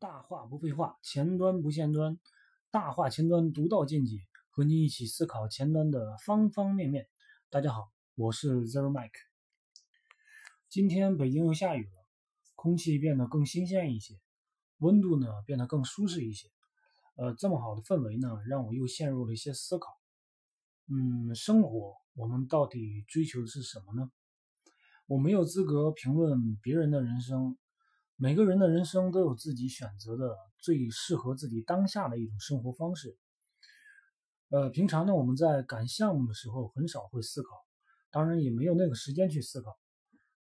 [0.00, 2.18] 大话不废话，前端不限端，
[2.70, 4.16] 大话前端独到见解，
[4.48, 7.06] 和您一起思考前端的方方面面。
[7.50, 9.10] 大家好，我是 Zero Mike。
[10.70, 11.92] 今天北京又下雨了，
[12.54, 14.18] 空气变得更新鲜一些，
[14.78, 16.48] 温度呢变得更舒适一些。
[17.16, 20.00] 呃，这么好的氛围呢，让我又陷入了一些思考。
[20.86, 24.10] 嗯，生活我们到底追求的是什么呢？
[25.04, 27.58] 我没有资格评论别人的人生。
[28.22, 33.16] 每个人的人生都有自己选择的最适合自己当下的一种生活方式。
[34.50, 37.48] 呃，平常呢，我们在赶项目的时候很少会思考，
[38.10, 39.74] 当然也没有那个时间去思考，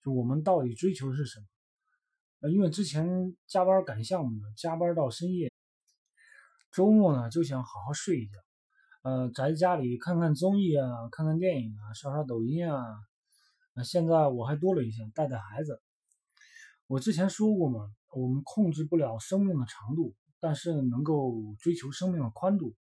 [0.03, 1.45] 就我们到底追求是什么？
[2.41, 5.49] 呃，因为之前加班赶项目呢，加班到深夜，
[6.73, 8.33] 周末呢就想好好睡一觉，
[9.03, 12.83] 呃，宅家里看看综艺啊，看看电影啊，刷刷抖音啊。
[13.73, 15.81] 那现在我还多了一项，带带孩子。
[16.89, 22.75] 我之前说过嘛，我们控制不了生命的长度，但是能够追求生命的宽度。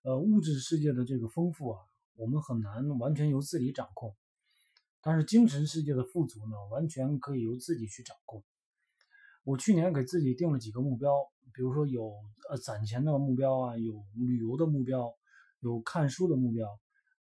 [0.00, 1.78] 呃，物质世界的这个丰富啊，
[2.14, 4.14] 我们很难完全由自己掌控，
[5.02, 8.42] 但是精神世界的富足呢，完全可以由自己去掌控。
[9.44, 11.12] 我去年给自己定了几个目标，
[11.52, 12.14] 比如说有
[12.48, 15.12] 呃攒钱的目标啊，有旅游的目标，
[15.60, 16.66] 有看书的目标，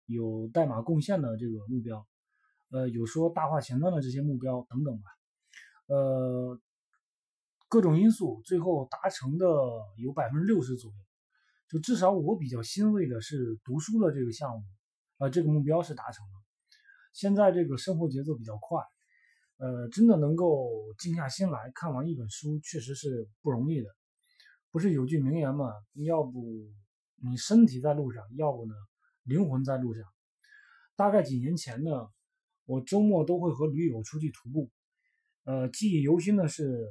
[0.05, 2.07] 有代码贡献的这个目标，
[2.71, 5.09] 呃，有说大话前端的这些目标等等吧。
[5.87, 6.59] 呃，
[7.67, 9.45] 各种因素最后达成的
[9.97, 10.97] 有百分之六十左右，
[11.69, 14.63] 就至少我比较欣慰的是读书的这个项目，
[15.17, 16.31] 啊，这个目标是达成了。
[17.13, 18.81] 现在这个生活节奏比较快，
[19.57, 23.89] 呃，真的能够静下心来看完一本书，确实是不容易的。
[24.71, 25.71] 不是有句名言嘛？
[26.05, 26.43] 要不
[27.17, 28.73] 你身体在路上，要不呢
[29.23, 30.03] 灵魂在路上。
[30.95, 32.07] 大概几年前呢，
[32.65, 34.71] 我周末都会和驴友出去徒步。
[35.45, 36.87] 呃，记忆犹新的是，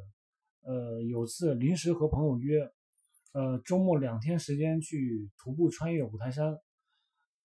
[0.60, 2.70] 呃，有次临时和朋友约，
[3.32, 6.58] 呃，周末两天时间去徒步穿越五台山。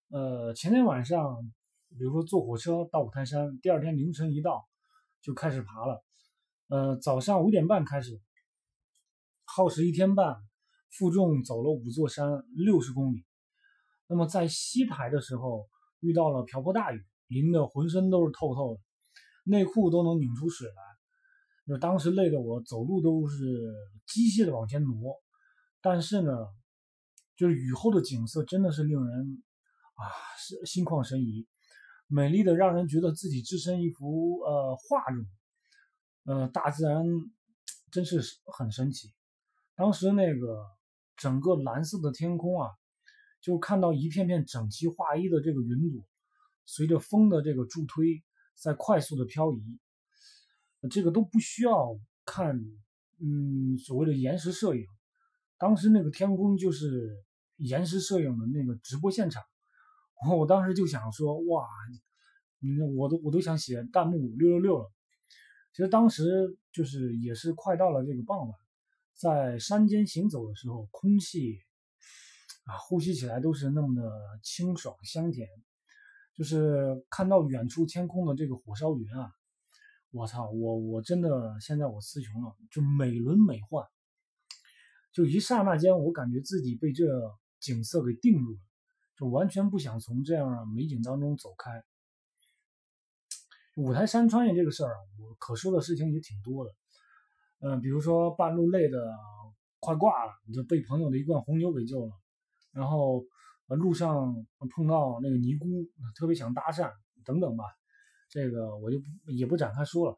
[0.09, 1.49] 呃，前天晚上，
[1.97, 4.67] 比如说坐火车到五台山，第二天凌晨一到
[5.21, 6.03] 就开始爬了。
[6.67, 8.19] 呃，早上五点半开始，
[9.45, 10.35] 耗时一天半，
[10.89, 13.23] 负重走了五座山，六十公里。
[14.07, 15.69] 那么在西台的时候，
[16.01, 18.81] 遇到了瓢泼大雨，淋得浑身都是透透的，
[19.45, 20.86] 内裤都能拧出水来。
[21.67, 23.45] 就当时累的我走路都是
[24.05, 25.13] 机械的往前挪，
[25.81, 26.31] 但是呢，
[27.35, 29.43] 就是雨后的景色真的是令人
[29.95, 30.03] 啊
[30.37, 31.45] 心心旷神怡，
[32.07, 35.25] 美丽的让人觉得自己置身一幅呃画中，
[36.23, 37.03] 呃大自然
[37.91, 39.11] 真是很神奇。
[39.75, 40.65] 当时那个
[41.17, 42.69] 整个蓝色的天空啊，
[43.41, 46.01] 就看到一片片整齐划一的这个云朵，
[46.65, 48.23] 随着风的这个助推
[48.55, 49.79] 在快速的漂移。
[50.89, 52.55] 这个都不需要看，
[53.19, 54.85] 嗯，所谓的延时摄影，
[55.57, 57.09] 当时那个天空就是
[57.55, 59.43] 延时摄影的那个直播现场，
[60.37, 61.65] 我当时就想说，哇，
[62.61, 64.91] 嗯，我都我都想写弹幕六六六了。
[65.73, 68.59] 其实当时就是也是快到了这个傍晚，
[69.13, 71.59] 在山间行走的时候，空气
[72.65, 74.11] 啊，呼吸起来都是那么的
[74.43, 75.47] 清爽香甜，
[76.35, 79.31] 就是看到远处天空的这个火烧云啊。
[80.17, 81.29] 我操，我我真的
[81.61, 83.87] 现在我词穷了，就美轮美奂，
[85.13, 87.05] 就一刹那间，我感觉自己被这
[87.59, 88.59] 景色给定住了，
[89.15, 91.83] 就完全不想从这样的美景当中走开。
[93.75, 96.71] 五台山穿越这个事儿啊，我可说的事情也挺多的，
[97.59, 98.97] 嗯，比如说半路累的
[99.79, 102.11] 快挂了，就被朋友的一罐红牛给救了，
[102.71, 103.23] 然后
[103.67, 104.33] 路上
[104.75, 105.67] 碰到那个尼姑，
[106.15, 106.91] 特别想搭讪，
[107.23, 107.65] 等等吧。
[108.29, 110.17] 这个我就也不展开说了。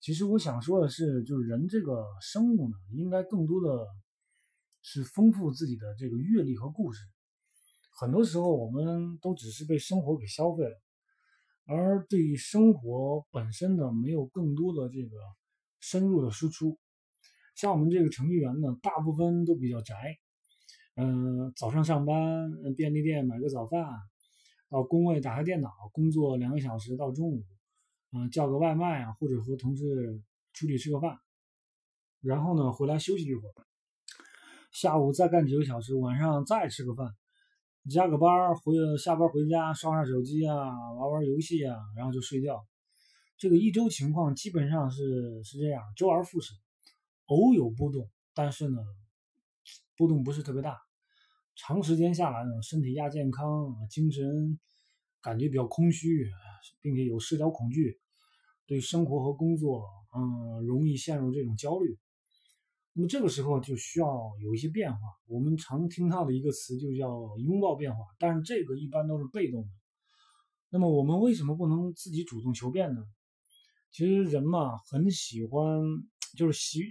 [0.00, 3.86] 其实我想说的是，就是人这个生物呢，应该更多的
[4.82, 7.04] 是丰富自己的这个阅历和故事。
[7.98, 10.76] 很多时候，我们都只是被生活给消费了，
[11.66, 15.16] 而对于生活本身呢，没有更多的这个
[15.80, 16.78] 深入的输出。
[17.54, 19.94] 像我们这个程序员呢，大部分都比较宅，
[20.96, 23.86] 嗯，早上上班，便利店买个早饭。
[24.70, 27.44] 到工位打开电脑工作两个小时到中午，
[28.12, 30.22] 嗯，叫个外卖啊，或者和同事
[30.52, 31.18] 出去吃个饭，
[32.20, 33.54] 然后呢回来休息一会儿，
[34.70, 37.12] 下午再干几个小时，晚上再吃个饭，
[37.90, 40.54] 加个班回下班回家刷刷手机啊，
[40.94, 42.64] 玩玩游戏啊，然后就睡觉。
[43.36, 46.52] 这个一周情况基本上是是这样，周而复始，
[47.26, 48.78] 偶有波动，但是呢，
[49.96, 50.78] 波动不是特别大。
[51.56, 54.58] 长时间下来呢，身体亚健康，精神
[55.20, 56.26] 感觉比较空虚，
[56.80, 58.00] 并且有社交恐惧，
[58.66, 59.86] 对生活和工作，
[60.16, 61.98] 嗯，容易陷入这种焦虑。
[62.92, 64.98] 那么这个时候就需要有一些变化。
[65.26, 69.68] 我们常听到的一个词就叫拥抱变化，但是这个一般都是被动的。
[70.70, 73.02] 那么我们为什么不能自己主动求变呢？
[73.92, 75.80] 其实人嘛，很喜欢，
[76.36, 76.84] 就是习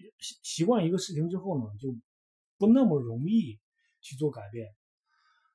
[0.43, 1.97] 习惯一个事情之后呢，就
[2.57, 3.57] 不那么容易
[4.09, 4.67] 去做改变。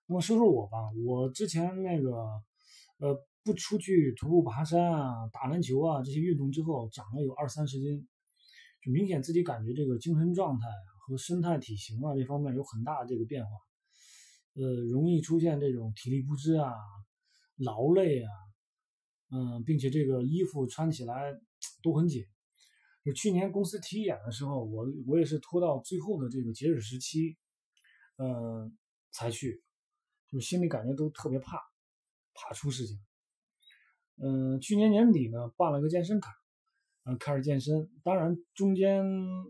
[0.06, 2.10] 那么说说我吧，我之前那个，
[2.98, 8.06] 呃，不出去徒步爬山啊、打篮球啊这些运动之后，长了有二三十斤，
[8.84, 10.66] 就明显自己感觉这个精神状态
[11.08, 13.50] 和身态体型啊这方面有很大的这个变化，
[14.54, 16.72] 呃，容易出现这种体力不支啊、
[17.56, 18.30] 劳累啊。
[19.30, 21.32] 嗯，并且这个衣服穿起来
[21.82, 22.22] 都很紧。
[23.04, 27.36] 就去年公司体检的时候，我我也是拖到最后的这个截止时期，
[28.16, 28.76] 嗯，
[29.10, 29.62] 才去，
[30.28, 31.58] 就是心里感觉都特别怕，
[32.34, 32.98] 怕出事情。
[34.16, 36.30] 嗯，去年年底呢，办了个健身卡，
[37.04, 37.90] 嗯，开始健身。
[38.02, 39.04] 当然中间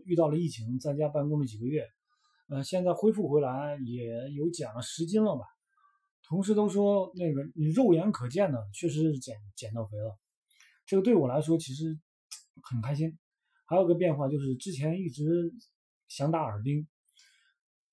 [0.05, 1.87] 遇到了疫情，在家办公了几个月，
[2.49, 5.45] 呃，现在恢复回来也有减了十斤了吧。
[6.23, 10.17] 同事都说那个你肉眼可见的确实是减减到肥了，
[10.87, 11.99] 这个对我来说其实
[12.63, 13.15] 很开心。
[13.67, 15.53] 还有个变化就是之前一直
[16.07, 16.87] 想打耳钉，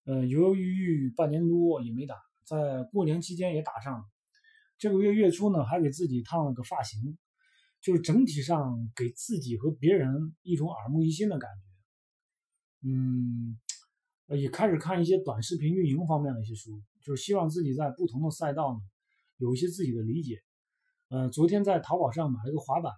[0.04, 4.04] 呃，犹犹豫豫半年多也没打，在过年期间也打上了。
[4.78, 7.19] 这个月月初呢还给自己烫了个发型，
[7.81, 12.88] 就是整体上给自己和别人一种耳目一新的感觉。
[12.88, 13.58] 嗯。
[14.28, 18.78] 也开始看一些短视频运营方面的一些书，就是希望自己在不同的赛道呢
[19.37, 20.38] 有一些自己的理解。
[21.10, 22.90] 呃，昨天在淘宝上买了个滑板，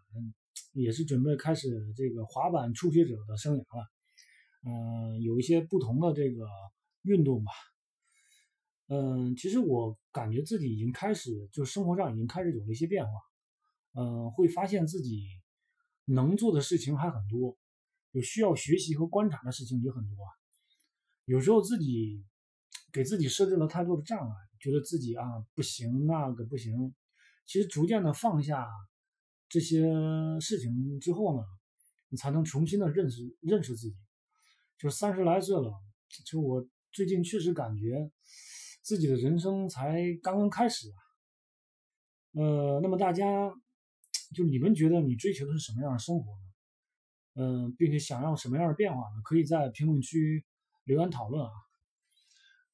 [0.75, 3.85] 也是准备开始这个滑板初学者的生涯了。
[4.65, 6.47] 嗯，有一些不同的这个
[7.05, 7.53] 运动吧。
[8.89, 13.13] 嗯，其实我感觉自己已经开始，就生活上已经开始有了一些变化。
[13.95, 15.27] 嗯，会发现自己
[16.05, 17.57] 能做的事情还很多，
[18.11, 20.31] 有需要学习和观察的事情也很多啊。
[21.25, 22.25] 有时候自己
[22.93, 25.25] 给自己设置了太多的障碍，觉得自己啊
[25.55, 26.95] 不行，那个不行。
[27.47, 28.67] 其实逐渐的放下
[29.49, 29.83] 这些
[30.41, 31.43] 事情之后呢，
[32.09, 33.97] 你才能重新的认识认识自己。
[34.77, 35.73] 就三十来岁了，
[36.27, 38.11] 就我最近确实感觉
[38.81, 40.99] 自己的人生才刚刚开始啊。
[42.41, 43.53] 呃，那么大家
[44.35, 46.39] 就你们觉得你追求的是什么样的生活呢？
[47.35, 49.21] 嗯，并且想要什么样的变化呢？
[49.23, 50.43] 可以在评论区。
[50.87, 51.51] 留言讨论啊，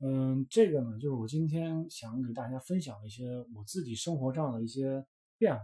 [0.01, 3.25] 嗯，这个呢，就是我今天想给大家分享一些
[3.55, 5.07] 我自己生活上的一些
[5.39, 5.63] 变化，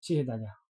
[0.00, 0.65] 谢谢大家。